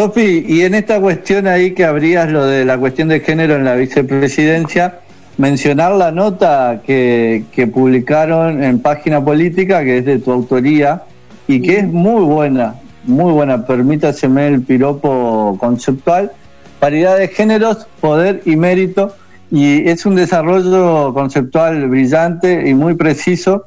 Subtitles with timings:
[0.00, 3.66] Sofi, y en esta cuestión ahí que habrías lo de la cuestión de género en
[3.66, 5.00] la vicepresidencia,
[5.36, 11.02] mencionar la nota que, que publicaron en Página Política, que es de tu autoría,
[11.46, 16.32] y que es muy buena, muy buena, permítaseme el piropo conceptual,
[16.78, 19.14] paridad de géneros, poder y mérito,
[19.50, 23.66] y es un desarrollo conceptual brillante y muy preciso,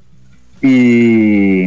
[0.64, 1.66] y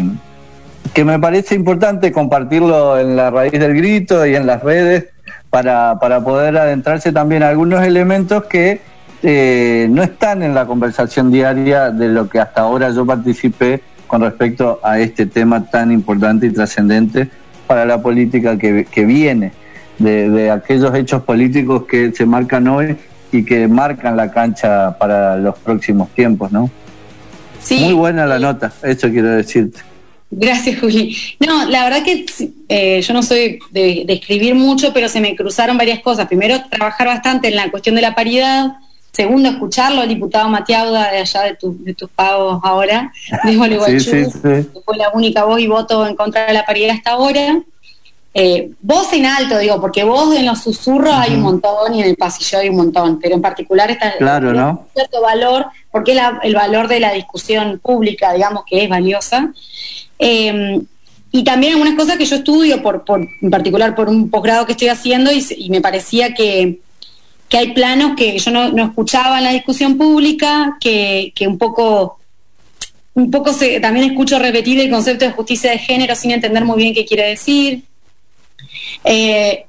[0.92, 5.06] que me parece importante compartirlo en la raíz del grito y en las redes
[5.50, 8.80] para, para poder adentrarse también a algunos elementos que
[9.22, 14.20] eh, no están en la conversación diaria de lo que hasta ahora yo participé con
[14.20, 17.28] respecto a este tema tan importante y trascendente
[17.66, 19.52] para la política que, que viene,
[19.98, 22.96] de, de, aquellos hechos políticos que se marcan hoy
[23.32, 26.70] y que marcan la cancha para los próximos tiempos, ¿no?
[27.60, 27.80] Sí.
[27.80, 29.80] Muy buena la nota, eso quiero decirte.
[30.38, 31.16] Gracias, Juli.
[31.40, 32.26] No, la verdad que
[32.68, 36.26] eh, yo no soy de, de, escribir mucho, pero se me cruzaron varias cosas.
[36.26, 38.76] Primero, trabajar bastante en la cuestión de la paridad.
[39.12, 43.10] Segundo, escucharlo al diputado Matiauda de allá de, tu, de tus pagos ahora,
[43.44, 44.40] de Gualeguaychú, sí, sí, sí.
[44.42, 47.62] que fue la única voz y voto en contra de la paridad hasta ahora.
[48.38, 51.22] Eh, voz en alto, digo, porque voz en los susurros uh -huh.
[51.22, 54.52] hay un montón y en el pasillo hay un montón, pero en particular está claro,
[54.52, 54.88] ¿no?
[54.92, 59.54] cierto valor, porque la, el valor de la discusión pública, digamos, que es valiosa.
[60.18, 60.78] Eh,
[61.32, 64.72] y también algunas cosas que yo estudio, por, por en particular por un posgrado que
[64.72, 66.80] estoy haciendo, y, y me parecía que,
[67.48, 71.56] que, hay planos que yo no, no, escuchaba en la discusión pública, que, que un
[71.56, 72.18] poco,
[73.14, 76.76] un poco se, también escucho repetir el concepto de justicia de género sin entender muy
[76.76, 77.82] bien qué quiere decir.
[79.04, 79.66] Eh,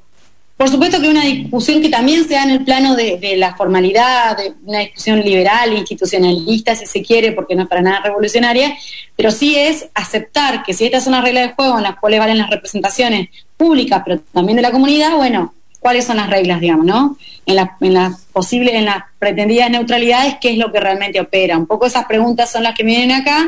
[0.57, 4.35] por supuesto que una discusión que también se da en el plano de, la formalidad,
[4.35, 8.75] de una discusión liberal, institucionalista, si se quiere, porque no es para nada revolucionaria,
[9.15, 12.19] pero sí es aceptar que si estas son las reglas de juego en las cuales
[12.19, 16.87] valen las representaciones públicas, pero también de la comunidad, bueno, ¿cuáles son las reglas, digamos,
[16.87, 17.17] no?
[17.45, 21.55] En las en la posibles, en las pretendidas neutralidades, ¿qué es lo que realmente opera?
[21.55, 23.47] Un poco esas preguntas son las que vienen acá,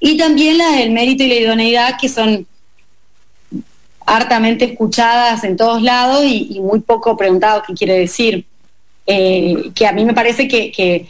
[0.00, 2.46] y también las del mérito y la idoneidad, que son
[4.06, 8.46] hartamente escuchadas en todos lados y, y muy poco preguntado qué quiere decir.
[9.08, 11.06] Eh, que a mí me parece que, que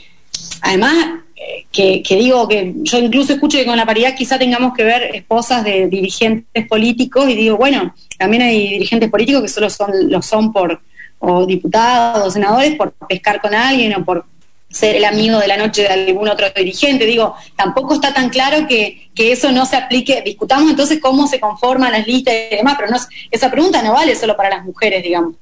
[0.61, 0.95] además,
[1.35, 5.15] eh, que, digo que yo incluso escucho que con la paridad quizá tengamos que ver
[5.15, 10.21] esposas de dirigentes políticos y digo, bueno, también hay dirigentes políticos que solo son, lo
[10.21, 10.79] son por,
[11.19, 14.27] o diputados o senadores, por pescar con alguien o por
[14.77, 17.07] ser el amigo de la noche de algún otro dirigente.
[17.07, 20.23] Digo, tampoco está tan claro que, que eso no se aplique.
[20.23, 22.99] Discutamos entonces cómo se conforman las listas y demás, pero no,
[23.31, 25.35] esa pregunta no vale solo para las mujeres, digamos.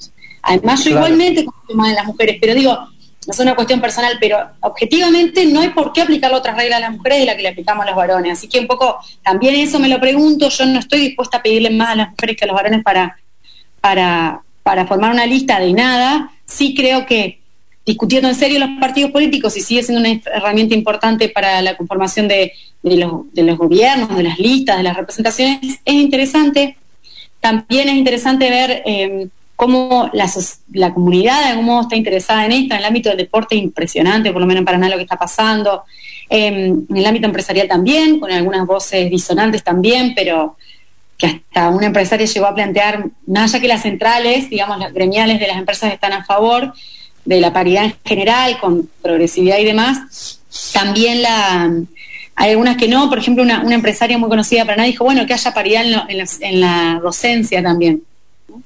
[0.43, 1.07] Además, yo claro.
[1.07, 5.47] igualmente confío más en las mujeres, pero digo, no es una cuestión personal, pero objetivamente
[5.47, 7.83] no hay por qué aplicar otras reglas a las mujeres de la que le aplicamos
[7.85, 8.39] a los varones.
[8.39, 11.71] Así que un poco, también eso me lo pregunto, yo no estoy dispuesta a pedirle
[11.71, 13.17] más a las mujeres que a los varones para,
[13.81, 16.31] para, para formar una lista de nada.
[16.47, 17.41] Sí creo que
[17.87, 22.29] discutiendo en serio los partidos políticos y sigue siendo una herramienta importante para la conformación
[22.29, 22.53] de,
[22.83, 26.77] los, de los gobiernos, de las listas, de las representaciones, es interesante.
[27.41, 32.75] También es interesante ver eh, cómo la, comunidad de algún modo está interesada en esto,
[32.75, 35.85] en el ámbito del deporte impresionante, por lo menos en Paraná lo que está pasando,
[36.31, 40.57] eh, en el ámbito empresarial también, con algunas voces disonantes también, pero
[41.19, 45.39] que hasta una empresaria llegó a plantear, más allá que las centrales, digamos, las gremiales
[45.39, 46.73] de las empresas están a favor,
[47.25, 50.41] de la paridad en general, con progresividad y demás,
[50.73, 51.71] también la,
[52.37, 55.27] hay algunas que no, por ejemplo, una, una empresaria muy conocida para nadie dijo, bueno,
[55.27, 58.03] que haya paridad en, lo, en, la, en la, docencia también.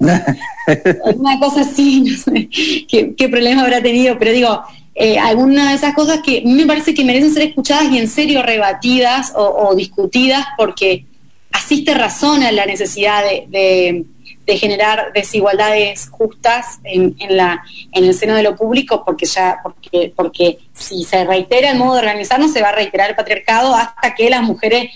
[1.15, 2.49] Una cosa así, no sé
[2.89, 4.63] qué, qué, problema habrá tenido, pero digo,
[4.95, 8.43] eh, alguna de esas cosas que me parece que merecen ser escuchadas y en serio
[8.43, 11.05] rebatidas o, o discutidas porque
[11.53, 14.05] asiste razón a la necesidad de, de
[14.49, 19.59] de generar desigualdades justas en, en, la, en el seno de lo público, porque ya,
[19.63, 23.75] porque, porque si se reitera el modo de organizarnos, se va a reiterar el patriarcado
[23.75, 24.91] hasta que las mujeres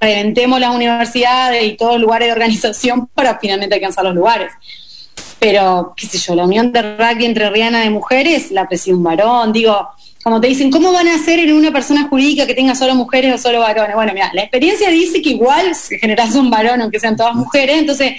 [0.00, 4.50] reventemos las universidades y todos los lugares de organización para finalmente alcanzar los lugares.
[5.38, 9.02] Pero, qué sé yo, la unión de rugby entre Rihanna de mujeres la preside un
[9.02, 9.90] varón, digo,
[10.26, 13.32] como te dicen, ¿cómo van a hacer en una persona jurídica que tenga solo mujeres
[13.32, 13.94] o solo varones?
[13.94, 17.78] Bueno, mira, la experiencia dice que igual se generas un varón aunque sean todas mujeres,
[17.78, 18.14] entonces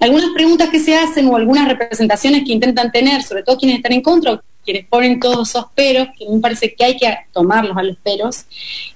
[0.00, 3.92] algunas preguntas que se hacen o algunas representaciones que intentan tener, sobre todo quienes están
[3.92, 7.76] en contra, o quienes ponen todos esos peros, que me parece que hay que tomarlos
[7.76, 8.44] a los peros,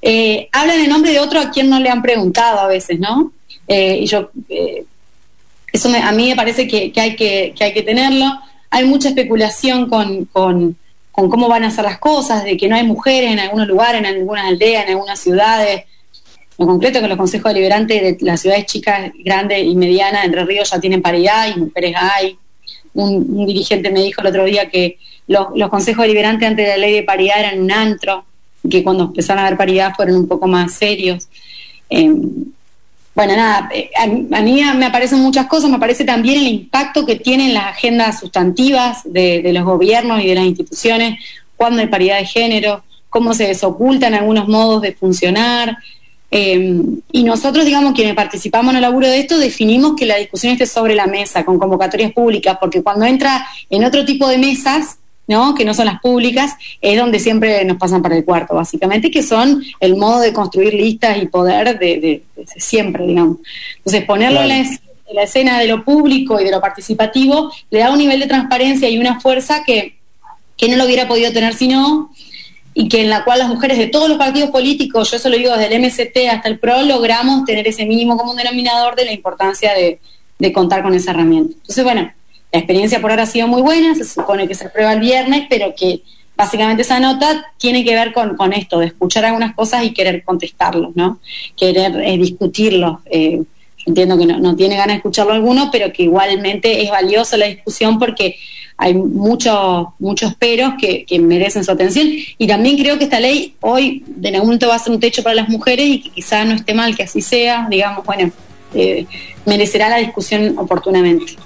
[0.02, 3.30] eh, hablan en nombre de otro a quien no le han preguntado a veces, ¿no?
[3.68, 4.84] Eh, y yo, eh,
[5.72, 8.26] eso a mí me parece que, hay que, que hay que tenerlo.
[8.70, 10.76] Hay mucha especulación con
[11.16, 14.00] con cómo van a ser las cosas, de que no hay mujeres en algunos lugares,
[14.00, 15.84] en algunas aldeas, en algunas ciudades.
[16.58, 20.70] En concreto que los consejos deliberantes de las ciudades chicas, grandes y medianas, Entre Ríos
[20.70, 22.36] ya tienen paridad y mujeres hay.
[22.92, 27.02] un, dirigente me dijo el otro día que los, consejos deliberantes ante la ley de
[27.02, 28.26] paridad eran un antro,
[28.68, 31.28] que cuando empezaron a haber paridad fueron un poco más serios.
[31.88, 32.44] Em,
[33.16, 37.16] bueno, nada, eh, a, mí me aparecen muchas cosas, me parece también el impacto que
[37.16, 41.18] tienen las agendas sustantivas de, los gobiernos y de las instituciones
[41.56, 45.78] cuando hay paridad de género, cómo se desocultan algunos modos de funcionar.
[46.30, 50.52] Em, y nosotros, digamos, quienes participamos en el laburo de esto, definimos que la discusión
[50.52, 54.98] esté sobre la mesa, con convocatorias públicas, porque cuando entra en otro tipo de mesas,
[55.26, 55.54] ¿no?
[55.54, 59.22] que no son las públicas, es donde siempre nos pasan para el cuarto, básicamente, que
[59.22, 62.22] son el modo de construir listas y poder de,
[62.56, 63.38] siempre, digamos.
[63.78, 64.48] Entonces, ponerlo en,
[65.12, 68.88] la, escena de lo público y de lo participativo le da un nivel de transparencia
[68.88, 69.96] y una fuerza que,
[70.56, 72.10] que no lo hubiera podido tener si no,
[72.74, 75.36] y que en la cual las mujeres de todos los partidos políticos, yo eso lo
[75.38, 79.12] digo desde el MST hasta el PRO, logramos tener ese mínimo común denominador de la
[79.12, 79.98] importancia de,
[80.38, 81.54] de contar con esa herramienta.
[81.54, 82.12] Entonces, bueno,
[82.52, 85.46] la experiencia por ahora ha sido muy buena, se supone que se aprueba el viernes,
[85.48, 86.02] pero que
[86.36, 90.94] básicamente esa nota tiene que ver con, esto, de escuchar algunas cosas y querer contestarlos,
[90.94, 91.18] ¿no?
[91.56, 92.98] Querer eh, discutirlos.
[93.06, 93.42] Eh,
[93.86, 97.98] entiendo que no, tiene ganas de escucharlo alguno, pero que igualmente es valiosa la discusión
[97.98, 98.36] porque
[98.76, 102.08] hay muchos muchos peros que, merecen su atención.
[102.36, 105.22] Y también creo que esta ley hoy de algún momento va a ser un techo
[105.22, 108.30] para las mujeres y que quizá no esté mal que así sea, digamos, bueno,
[108.74, 109.06] eh,
[109.46, 111.36] merecerá la discusión oportunamente.